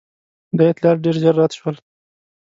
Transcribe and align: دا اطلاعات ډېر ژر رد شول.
دا 0.57 0.63
اطلاعات 0.71 0.97
ډېر 1.05 1.15
ژر 1.23 1.33
رد 1.41 1.51
شول. 1.59 1.75